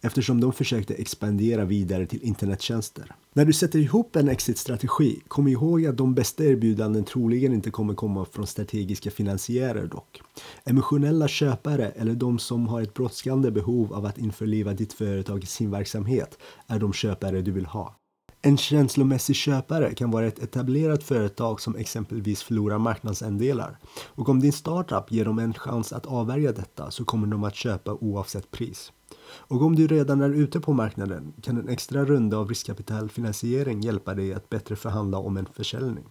eftersom 0.00 0.40
de 0.40 0.52
försökte 0.52 0.94
expandera 0.94 1.64
vidare 1.64 2.06
till 2.06 2.22
internettjänster. 2.22 3.14
När 3.32 3.44
du 3.44 3.52
sätter 3.52 3.78
ihop 3.78 4.16
en 4.16 4.28
exit-strategi, 4.28 5.20
kom 5.28 5.48
ihåg 5.48 5.86
att 5.86 5.96
de 5.96 6.14
bästa 6.14 6.44
erbjudanden 6.44 7.04
troligen 7.04 7.52
inte 7.52 7.70
kommer 7.70 7.94
komma 7.94 8.24
från 8.24 8.46
strategiska 8.46 9.10
finansiärer 9.10 9.86
dock. 9.86 10.22
Emotionella 10.64 11.28
köpare 11.28 11.88
eller 11.88 12.14
de 12.14 12.38
som 12.38 12.68
har 12.68 12.82
ett 12.82 12.94
brådskande 12.94 13.50
behov 13.50 13.94
av 13.94 14.06
att 14.06 14.18
införliva 14.18 14.72
ditt 14.72 14.92
företag 14.92 15.42
i 15.42 15.46
sin 15.46 15.70
verksamhet 15.70 16.38
är 16.66 16.78
de 16.78 16.92
köpare 16.92 17.42
du 17.42 17.52
vill 17.52 17.66
ha. 17.66 18.01
En 18.44 18.56
känslomässig 18.56 19.36
köpare 19.36 19.94
kan 19.94 20.10
vara 20.10 20.26
ett 20.26 20.42
etablerat 20.42 21.02
företag 21.02 21.60
som 21.60 21.76
exempelvis 21.76 22.42
förlorar 22.42 22.78
marknadsandelar. 22.78 23.78
Och 24.06 24.28
om 24.28 24.40
din 24.40 24.52
startup 24.52 25.12
ger 25.12 25.24
dem 25.24 25.38
en 25.38 25.54
chans 25.54 25.92
att 25.92 26.06
avvärja 26.06 26.52
detta 26.52 26.90
så 26.90 27.04
kommer 27.04 27.26
de 27.26 27.44
att 27.44 27.54
köpa 27.54 27.92
oavsett 27.92 28.50
pris. 28.50 28.92
Och 29.24 29.62
om 29.62 29.76
du 29.76 29.86
redan 29.86 30.20
är 30.20 30.30
ute 30.30 30.60
på 30.60 30.72
marknaden 30.72 31.32
kan 31.42 31.58
en 31.58 31.68
extra 31.68 32.04
runda 32.04 32.36
av 32.36 32.48
riskkapitalfinansiering 32.48 33.80
hjälpa 33.80 34.14
dig 34.14 34.34
att 34.34 34.50
bättre 34.50 34.76
förhandla 34.76 35.18
om 35.18 35.36
en 35.36 35.46
försäljning. 35.46 36.06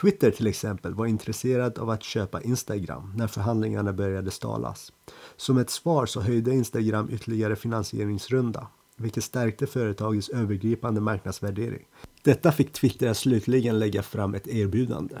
Twitter 0.00 0.30
till 0.30 0.46
exempel 0.46 0.94
var 0.94 1.06
intresserad 1.06 1.78
av 1.78 1.90
att 1.90 2.02
köpa 2.02 2.42
Instagram 2.42 3.12
när 3.16 3.26
förhandlingarna 3.26 3.92
började 3.92 4.30
stalas. 4.30 4.92
Som 5.36 5.58
ett 5.58 5.70
svar 5.70 6.06
så 6.06 6.20
höjde 6.20 6.54
Instagram 6.54 7.10
ytterligare 7.10 7.56
finansieringsrunda, 7.56 8.66
vilket 9.00 9.24
stärkte 9.24 9.66
företagets 9.66 10.28
övergripande 10.28 11.00
marknadsvärdering. 11.00 11.86
Detta 12.22 12.52
fick 12.52 12.72
Twitter 12.72 13.08
att 13.08 13.16
slutligen 13.16 13.78
lägga 13.78 14.02
fram 14.02 14.34
ett 14.34 14.48
erbjudande. 14.48 15.16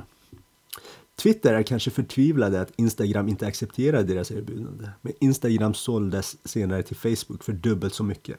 Twitter 1.16 1.54
är 1.54 1.62
kanske 1.62 1.90
förtvivlade 1.90 2.60
att 2.60 2.72
Instagram 2.76 3.28
inte 3.28 3.46
accepterar 3.46 4.02
deras 4.02 4.30
erbjudande, 4.30 4.88
men 5.02 5.12
Instagram 5.20 5.74
såldes 5.74 6.48
senare 6.48 6.82
till 6.82 6.96
Facebook 6.96 7.44
för 7.44 7.52
dubbelt 7.52 7.94
så 7.94 8.04
mycket. 8.04 8.38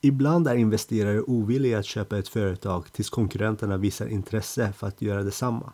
Ibland 0.00 0.48
är 0.48 0.56
investerare 0.56 1.20
ovilliga 1.20 1.78
att 1.78 1.84
köpa 1.84 2.18
ett 2.18 2.28
företag 2.28 2.92
tills 2.92 3.10
konkurrenterna 3.10 3.76
visar 3.76 4.06
intresse 4.06 4.72
för 4.72 4.86
att 4.86 5.02
göra 5.02 5.22
detsamma. 5.22 5.72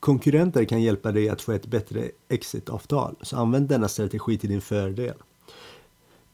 Konkurrenter 0.00 0.64
kan 0.64 0.82
hjälpa 0.82 1.12
dig 1.12 1.28
att 1.28 1.42
få 1.42 1.52
ett 1.52 1.66
bättre 1.66 2.10
exitavtal, 2.28 3.16
så 3.22 3.36
använd 3.36 3.68
denna 3.68 3.88
strategi 3.88 4.38
till 4.38 4.50
din 4.50 4.60
fördel. 4.60 5.14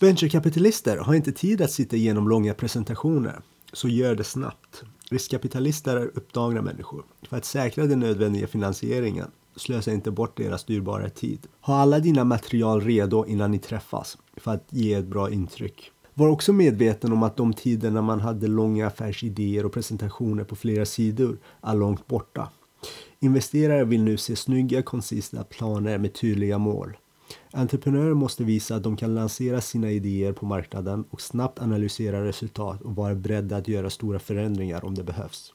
Venturekapitalister 0.03 0.97
har 0.97 1.15
inte 1.15 1.33
tid 1.33 1.63
att 1.63 1.71
sitta 1.71 1.97
igenom 1.97 2.29
långa 2.29 2.55
presentationer, 2.55 3.41
så 3.73 3.89
gör 3.89 4.15
det 4.15 4.25
snabbt. 4.25 4.83
Riskkapitalister 5.11 5.97
är 5.97 6.07
upptagna 6.07 6.63
människor. 6.63 7.05
För 7.29 7.37
att 7.37 7.45
säkra 7.45 7.87
den 7.87 8.01
nödvändiga 8.01 8.47
finansieringen, 8.47 9.31
slösa 9.57 9.93
inte 9.93 10.11
bort 10.11 10.37
deras 10.37 10.65
dyrbara 10.65 11.09
tid. 11.11 11.47
Ha 11.61 11.77
alla 11.77 11.99
dina 11.99 12.25
material 12.25 12.81
redo 12.81 13.27
innan 13.27 13.51
ni 13.51 13.59
träffas 13.59 14.19
för 14.37 14.51
att 14.51 14.67
ge 14.71 14.95
ett 14.95 15.07
bra 15.07 15.31
intryck. 15.31 15.91
Var 16.15 16.29
också 16.29 16.53
medveten 16.53 17.13
om 17.13 17.23
att 17.23 17.37
de 17.37 17.53
tider 17.53 17.91
när 17.91 18.03
man 18.03 18.21
hade 18.21 18.49
långa 18.49 18.87
affärsidéer 18.87 19.67
och 19.67 19.73
presentationer 19.73 20.45
på 20.45 20.57
flera 20.57 20.85
sidor 20.85 21.39
är 21.61 21.75
långt 21.75 22.07
borta. 22.07 22.49
Investerare 23.21 23.85
vill 23.85 24.03
nu 24.03 24.17
se 24.17 24.37
snygga, 24.37 24.83
koncisa 24.83 25.45
planer 25.45 25.99
med 25.99 26.15
tydliga 26.15 26.59
mål. 26.59 26.97
Entreprenörer 27.51 28.15
måste 28.15 28.45
visa 28.45 28.77
att 28.77 28.83
de 28.83 28.97
kan 28.97 29.15
lansera 29.15 29.61
sina 29.61 29.91
idéer 29.91 30.33
på 30.33 30.47
marknaden 30.47 31.05
och 31.11 31.21
snabbt 31.21 31.59
analysera 31.59 32.25
resultat 32.25 32.83
och 32.83 32.97
vara 32.97 33.15
beredda 33.15 33.57
att 33.57 33.69
göra 33.69 33.91
stora 33.91 34.19
förändringar 34.19 34.85
om 34.85 34.95
det 34.95 35.05
behövs. 35.05 35.53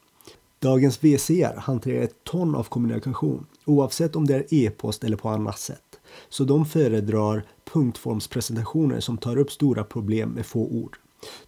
Dagens 0.60 1.03
VCR 1.03 1.57
hanterar 1.57 2.01
ett 2.01 2.24
ton 2.24 2.55
av 2.55 2.63
kommunikation 2.63 3.46
oavsett 3.65 4.15
om 4.15 4.27
det 4.27 4.36
är 4.36 4.46
e-post 4.53 5.03
eller 5.03 5.17
på 5.17 5.29
annat 5.29 5.60
sätt. 5.60 6.00
Så 6.29 6.43
de 6.43 6.65
föredrar 6.65 7.43
punktformspresentationer 7.74 9.00
som 9.00 9.17
tar 9.17 9.38
upp 9.38 9.51
stora 9.51 9.84
problem 9.84 10.29
med 10.29 10.46
få 10.46 10.60
ord. 10.60 10.98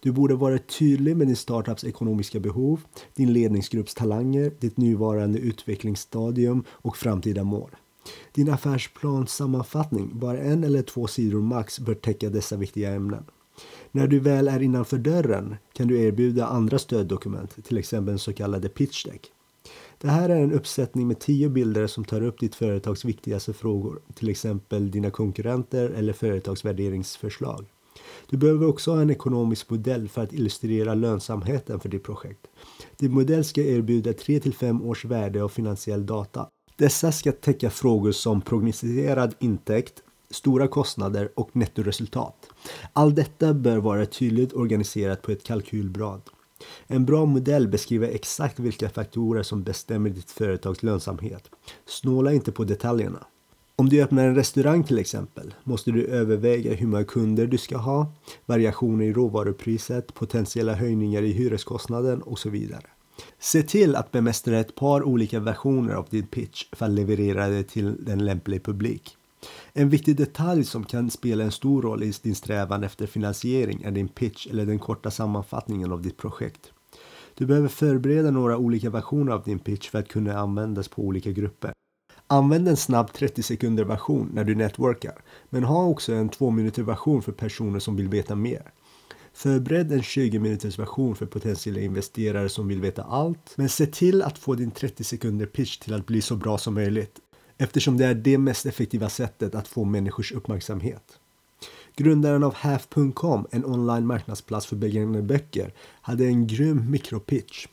Du 0.00 0.12
borde 0.12 0.34
vara 0.34 0.58
tydlig 0.58 1.16
med 1.16 1.26
din 1.26 1.36
startups 1.36 1.84
ekonomiska 1.84 2.40
behov, 2.40 2.80
din 3.14 3.32
ledningsgrupps 3.32 3.94
talanger, 3.94 4.52
ditt 4.60 4.76
nuvarande 4.76 5.38
utvecklingsstadium 5.38 6.64
och 6.70 6.96
framtida 6.96 7.44
mål. 7.44 7.70
Din 8.32 8.50
affärsplans 8.50 9.34
sammanfattning, 9.34 10.10
bara 10.18 10.38
en 10.38 10.64
eller 10.64 10.82
två 10.82 11.06
sidor 11.06 11.40
max, 11.40 11.80
bör 11.80 11.94
täcka 11.94 12.30
dessa 12.30 12.56
viktiga 12.56 12.90
ämnen. 12.90 13.24
När 13.90 14.06
du 14.06 14.18
väl 14.18 14.48
är 14.48 14.62
innanför 14.62 14.98
dörren 14.98 15.56
kan 15.72 15.88
du 15.88 16.00
erbjuda 16.00 16.46
andra 16.46 16.78
stöddokument, 16.78 17.64
till 17.64 17.78
exempel 17.78 18.12
en 18.12 18.18
så 18.18 18.32
kallade 18.32 18.68
pitch 18.68 19.04
deck. 19.04 19.32
Det 19.98 20.08
här 20.08 20.28
är 20.28 20.42
en 20.42 20.52
uppsättning 20.52 21.08
med 21.08 21.18
tio 21.18 21.48
bilder 21.48 21.86
som 21.86 22.04
tar 22.04 22.22
upp 22.22 22.40
ditt 22.40 22.54
företags 22.54 23.04
viktigaste 23.04 23.52
frågor, 23.52 24.00
till 24.14 24.28
exempel 24.28 24.90
dina 24.90 25.10
konkurrenter 25.10 25.90
eller 25.90 26.12
företagsvärderingsförslag. 26.12 27.66
Du 28.30 28.36
behöver 28.36 28.66
också 28.68 28.92
ha 28.92 29.00
en 29.00 29.10
ekonomisk 29.10 29.70
modell 29.70 30.08
för 30.08 30.22
att 30.22 30.32
illustrera 30.32 30.94
lönsamheten 30.94 31.80
för 31.80 31.88
ditt 31.88 32.04
projekt. 32.04 32.46
Din 32.96 33.12
modell 33.12 33.44
ska 33.44 33.60
erbjuda 33.62 34.12
3 34.12 34.40
till 34.40 34.54
5 34.54 34.82
års 34.82 35.04
värde 35.04 35.42
av 35.42 35.48
finansiell 35.48 36.06
data 36.06 36.48
dessa 36.80 37.12
ska 37.12 37.32
täcka 37.32 37.70
frågor 37.70 38.12
som 38.12 38.40
prognostiserad 38.40 39.34
intäkt, 39.38 40.02
stora 40.30 40.68
kostnader 40.68 41.30
och 41.34 41.56
nettoresultat. 41.56 42.46
Allt 42.92 43.16
detta 43.16 43.54
bör 43.54 43.76
vara 43.76 44.06
tydligt 44.06 44.52
organiserat 44.52 45.22
på 45.22 45.32
ett 45.32 45.44
kalkylblad. 45.44 46.20
En 46.86 47.04
bra 47.04 47.24
modell 47.24 47.68
beskriver 47.68 48.08
exakt 48.08 48.58
vilka 48.58 48.88
faktorer 48.88 49.42
som 49.42 49.62
bestämmer 49.62 50.10
ditt 50.10 50.30
företags 50.30 50.82
lönsamhet. 50.82 51.50
Snåla 51.86 52.32
inte 52.32 52.52
på 52.52 52.64
detaljerna. 52.64 53.26
Om 53.76 53.88
du 53.88 54.02
öppnar 54.02 54.24
en 54.24 54.34
restaurang 54.34 54.84
till 54.84 54.98
exempel 54.98 55.54
måste 55.64 55.90
du 55.90 56.06
överväga 56.06 56.74
hur 56.74 56.86
många 56.86 57.04
kunder 57.04 57.46
du 57.46 57.58
ska 57.58 57.76
ha, 57.76 58.12
variationer 58.46 59.04
i 59.04 59.12
råvarupriset, 59.12 60.14
potentiella 60.14 60.74
höjningar 60.74 61.22
i 61.22 61.32
hyreskostnaden 61.32 62.22
och 62.22 62.38
så 62.38 62.50
vidare. 62.50 62.86
Se 63.38 63.62
till 63.62 63.96
att 63.96 64.12
bemästra 64.12 64.58
ett 64.58 64.74
par 64.74 65.02
olika 65.02 65.40
versioner 65.40 65.94
av 65.94 66.06
din 66.10 66.26
pitch 66.26 66.66
för 66.72 66.86
att 66.86 66.92
leverera 66.92 67.48
det 67.48 67.62
till 67.62 68.08
en 68.08 68.24
lämplig 68.24 68.64
publik. 68.64 69.16
En 69.72 69.88
viktig 69.88 70.16
detalj 70.16 70.64
som 70.64 70.84
kan 70.84 71.10
spela 71.10 71.44
en 71.44 71.52
stor 71.52 71.82
roll 71.82 72.02
i 72.02 72.12
din 72.22 72.34
strävan 72.34 72.84
efter 72.84 73.06
finansiering 73.06 73.82
är 73.82 73.90
din 73.90 74.08
pitch 74.08 74.46
eller 74.46 74.66
den 74.66 74.78
korta 74.78 75.10
sammanfattningen 75.10 75.92
av 75.92 76.02
ditt 76.02 76.16
projekt. 76.16 76.72
Du 77.34 77.46
behöver 77.46 77.68
förbereda 77.68 78.30
några 78.30 78.58
olika 78.58 78.90
versioner 78.90 79.32
av 79.32 79.42
din 79.42 79.58
pitch 79.58 79.90
för 79.90 79.98
att 79.98 80.08
kunna 80.08 80.38
användas 80.38 80.88
på 80.88 81.02
olika 81.02 81.30
grupper. 81.30 81.72
Använd 82.26 82.68
en 82.68 82.76
snabb 82.76 83.12
30 83.12 83.42
sekunder 83.42 83.84
version 83.84 84.30
när 84.34 84.44
du 84.44 84.54
networkar, 84.54 85.22
men 85.48 85.64
ha 85.64 85.84
också 85.84 86.12
en 86.12 86.28
2 86.28 86.50
minuter 86.50 86.82
version 86.82 87.22
för 87.22 87.32
personer 87.32 87.78
som 87.78 87.96
vill 87.96 88.08
veta 88.08 88.34
mer. 88.34 88.72
Förbered 89.32 89.92
en 89.92 90.02
20 90.02 90.38
minuters 90.38 90.78
version 90.78 91.16
för 91.16 91.26
potentiella 91.26 91.80
investerare 91.80 92.48
som 92.48 92.68
vill 92.68 92.80
veta 92.80 93.02
allt, 93.02 93.52
men 93.56 93.68
se 93.68 93.86
till 93.86 94.22
att 94.22 94.38
få 94.38 94.54
din 94.54 94.70
30 94.70 95.04
sekunder 95.04 95.46
pitch 95.46 95.78
till 95.78 95.94
att 95.94 96.06
bli 96.06 96.22
så 96.22 96.36
bra 96.36 96.58
som 96.58 96.74
möjligt, 96.74 97.18
eftersom 97.58 97.96
det 97.96 98.06
är 98.06 98.14
det 98.14 98.38
mest 98.38 98.66
effektiva 98.66 99.08
sättet 99.08 99.54
att 99.54 99.68
få 99.68 99.84
människors 99.84 100.32
uppmärksamhet. 100.32 101.18
Grundaren 101.96 102.44
av 102.44 102.54
Half.com, 102.54 103.46
en 103.50 103.64
online 103.64 104.06
marknadsplats 104.06 104.66
för 104.66 104.76
begagnade 104.76 105.22
böcker, 105.22 105.74
hade 106.00 106.24
en 106.24 106.46
grym 106.46 106.90
mikropitch. 106.90 107.66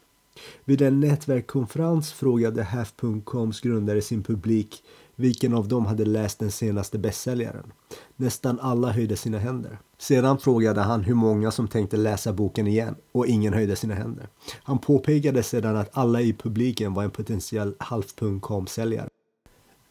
Vid 0.66 0.82
en 0.82 1.00
nätverkskonferens 1.00 2.14
frågade 2.14 2.64
Half.coms 2.64 3.62
grundare 3.62 4.02
sin 4.02 4.24
publik 4.24 4.84
vilken 5.16 5.54
av 5.54 5.68
dem 5.68 5.86
hade 5.86 6.06
läst 6.06 6.40
den 6.40 6.52
senaste 6.52 6.98
bästsäljaren. 6.98 7.72
Nästan 8.16 8.60
alla 8.60 8.92
höjde 8.92 9.18
sina 9.18 9.40
händer. 9.40 9.80
Sedan 10.00 10.38
frågade 10.38 10.82
han 10.82 11.04
hur 11.04 11.16
många 11.16 11.52
som 11.52 11.68
tänkte 11.68 11.98
läsa 11.98 12.34
boken 12.34 12.68
igen 12.68 12.96
och 13.12 13.28
ingen 13.28 13.54
höjde 13.54 13.76
sina 13.76 13.96
händer. 13.96 14.28
Han 14.64 14.80
påpekade 14.80 15.44
sedan 15.44 15.78
att 15.78 15.90
alla 15.98 16.22
i 16.22 16.34
publiken 16.34 16.94
var 16.94 17.04
en 17.04 17.12
potentiell 17.12 17.76
Half.com-säljare. 17.80 19.10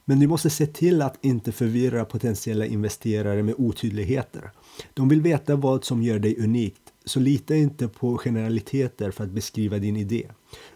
Men 0.08 0.20
du 0.20 0.26
måste 0.26 0.50
se 0.50 0.66
till 0.66 1.02
att 1.02 1.24
inte 1.24 1.52
förvirra 1.52 2.04
potentiella 2.04 2.66
investerare 2.66 3.42
med 3.42 3.54
otydligheter. 3.58 4.50
De 4.94 5.08
vill 5.08 5.22
veta 5.22 5.56
vad 5.56 5.84
som 5.84 6.02
gör 6.02 6.18
dig 6.18 6.36
unikt, 6.38 6.82
så 7.04 7.20
lita 7.20 7.54
inte 7.54 7.88
på 7.88 8.18
generaliteter 8.18 9.10
för 9.10 9.24
att 9.24 9.30
beskriva 9.30 9.78
din 9.78 9.96
idé. 9.96 10.30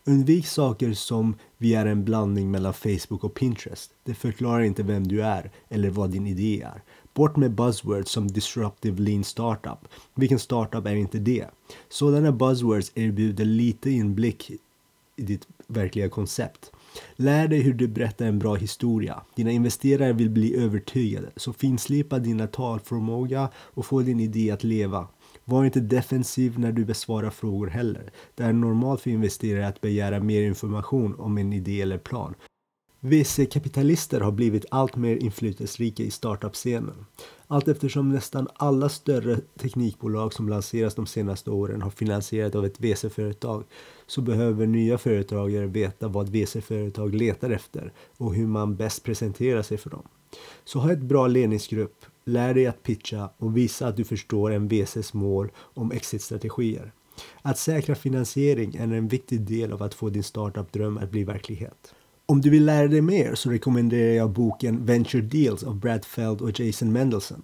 Undvik 0.05 0.47
saker 0.47 0.93
som 0.93 1.35
vi 1.59 1.75
är 1.75 1.87
en 1.87 2.05
blandning 2.05 2.51
mellan 2.51 2.75
Facebook 2.75 3.25
och 3.25 3.35
Pinterest. 3.35 3.91
Det 4.05 4.15
förklarar 4.15 4.61
inte 4.63 4.83
vem 4.83 5.09
du 5.09 5.23
är 5.23 5.51
eller 5.69 5.91
vad 5.91 6.11
din 6.11 6.27
idé 6.27 6.63
är. 6.63 6.83
Bort 7.15 7.37
med 7.37 7.55
buzzwords 7.55 8.11
som 8.11 8.29
disruptive 8.29 9.03
lean 9.03 9.25
startup. 9.25 9.89
Vilken 10.15 10.39
startup 10.39 10.87
är 10.87 10.95
inte 10.95 11.19
det? 11.19 11.47
Sådana 11.89 12.33
buzzwords 12.33 12.93
erbjuder 12.95 13.45
lite 13.45 13.91
inblick 13.91 14.51
i 15.17 15.23
ditt 15.23 15.49
verkliga 15.67 16.09
koncept. 16.09 16.73
Lär 17.17 17.49
dig 17.49 17.61
hur 17.61 17.75
du 17.75 17.89
berättar 17.89 18.27
en 18.27 18.39
bra 18.39 18.55
historia. 18.55 19.23
Dina 19.35 19.51
investerare 19.51 20.13
vill 20.13 20.31
bli 20.31 20.57
övertygade, 20.57 21.31
så 21.37 21.53
finslipa 21.53 22.19
dina 22.19 22.47
talförmåga 22.47 23.49
och 23.57 23.87
få 23.87 24.01
din 24.01 24.21
idé 24.21 24.51
att 24.51 24.65
leva. 24.65 25.09
Var 25.45 25.65
inte 25.65 25.81
defensiv 25.81 26.59
när 26.59 26.73
du 26.73 26.85
besvarar 26.85 27.31
frågor 27.31 27.67
heller. 27.67 28.13
Det 28.35 28.43
är 28.43 28.53
normalt 28.53 29.01
för 29.01 29.11
investerare 29.11 29.69
att 29.69 29.81
begära 29.81 30.21
mer 30.21 30.43
information 30.43 31.15
om 31.19 31.39
en 31.39 31.53
idé 31.53 31.81
eller 31.81 31.99
plan. 31.99 32.35
VC-kapitalister 33.03 34.21
har 34.21 34.33
blivit 34.33 34.65
allt 34.71 34.97
mer 34.97 35.17
inflytelserika 35.17 36.03
i 36.03 36.11
startup-scenen. 36.11 37.07
Allt 37.47 37.69
eftersom 37.69 38.09
nästan 38.09 38.49
alla 38.55 38.89
större 38.89 39.41
teknikbolag 39.59 40.33
som 40.33 40.49
lanserats 40.49 40.95
de 40.95 41.07
senaste 41.07 41.51
åren 41.51 41.83
har 41.83 41.91
finansierat 41.91 42.55
av 42.55 42.65
ett 42.65 42.81
VC-företag 42.81 43.65
så 44.07 44.21
behöver 44.21 44.67
nya 44.67 44.99
företagare 44.99 45.67
veta 45.67 46.09
vad 46.09 46.29
VC-företag 46.29 47.15
letar 47.15 47.51
efter 47.51 47.93
och 48.17 48.35
hur 48.35 48.47
man 48.47 48.77
bäst 48.77 49.05
presenterar 49.05 49.63
sig 49.63 49.79
för 49.79 49.91
dem. 49.91 50.03
Så 50.65 50.79
ha 50.79 50.93
ett 50.93 51.03
bra 51.03 51.27
ledningsgrupp, 51.27 52.07
lär 52.25 52.55
dig 52.55 52.67
att 52.67 52.83
pitcha 52.83 53.31
och 53.39 53.57
visa 53.57 53.87
att 53.87 53.97
du 53.97 54.05
förstår 54.05 54.51
en 54.53 54.69
VCs 54.69 55.15
mål 55.15 55.51
om 55.57 55.93
exit-strategier. 55.93 56.93
Att 57.43 57.59
säkra 57.59 57.95
finansiering 57.95 58.75
är 58.75 58.83
en 58.83 59.09
viktig 59.09 59.41
del 59.41 59.73
av 59.73 59.83
att 59.83 59.95
få 59.95 60.09
din 60.09 60.23
startup-dröm 60.23 60.99
att 60.99 61.11
bli 61.11 61.25
verklighet. 61.25 61.95
Om 62.31 62.41
du 62.41 62.51
vill 62.51 62.65
lära 62.65 62.89
dig 62.89 63.01
mer 63.01 63.35
så 63.35 63.51
rekommenderar 63.51 64.13
jag 64.13 64.31
boken 64.31 64.87
Venture 64.87 65.23
Deals 65.23 65.63
av 65.63 65.77
Brad 65.77 66.05
Feld 66.05 66.41
och 66.41 66.61
Jason 66.61 66.93
Mendelson. 66.93 67.43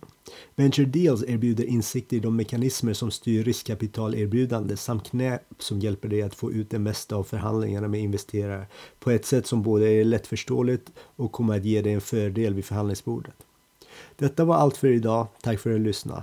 Venture 0.55 0.87
Deals 0.87 1.25
erbjuder 1.29 1.65
insikt 1.65 2.13
i 2.13 2.21
de 2.21 2.37
mekanismer 2.37 2.93
som 2.93 3.11
styr 3.11 3.45
riskkapitalerbjudande 3.45 4.77
samt 4.77 5.11
knep 5.11 5.43
som 5.59 5.81
hjälper 5.81 6.09
dig 6.09 6.23
att 6.23 6.35
få 6.35 6.53
ut 6.53 6.71
det 6.71 6.79
mesta 6.79 7.17
av 7.17 7.25
förhandlingarna 7.25 7.89
med 7.89 8.01
investerare 8.01 8.67
på 8.99 9.11
ett 9.11 9.27
sätt 9.27 9.47
som 9.47 9.63
både 9.63 9.89
är 9.89 10.05
lättförståeligt 10.05 10.93
och 10.99 11.33
kommer 11.33 11.57
att 11.57 11.65
ge 11.65 11.83
dig 11.83 11.93
en 11.93 12.01
fördel 12.01 12.55
vid 12.55 12.65
förhandlingsbordet. 12.65 13.35
Detta 14.17 14.45
var 14.45 14.57
allt 14.57 14.77
för 14.77 14.89
idag. 14.89 15.27
Tack 15.43 15.61
för 15.61 15.71
att 15.71 15.77
du 15.77 15.85
lyssnade. 15.85 16.23